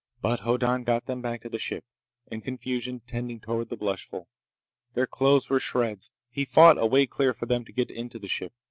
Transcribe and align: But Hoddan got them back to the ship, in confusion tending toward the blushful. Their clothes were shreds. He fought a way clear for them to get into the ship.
But 0.19 0.39
Hoddan 0.39 0.83
got 0.83 1.05
them 1.05 1.21
back 1.21 1.43
to 1.43 1.49
the 1.49 1.59
ship, 1.59 1.85
in 2.31 2.41
confusion 2.41 3.01
tending 3.01 3.39
toward 3.39 3.69
the 3.69 3.77
blushful. 3.77 4.27
Their 4.95 5.05
clothes 5.05 5.47
were 5.47 5.59
shreds. 5.59 6.09
He 6.31 6.43
fought 6.43 6.79
a 6.79 6.87
way 6.87 7.05
clear 7.05 7.35
for 7.35 7.45
them 7.45 7.63
to 7.65 7.71
get 7.71 7.91
into 7.91 8.17
the 8.17 8.27
ship. 8.27 8.51